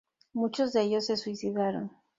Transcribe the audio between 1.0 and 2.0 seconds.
se suicidaron.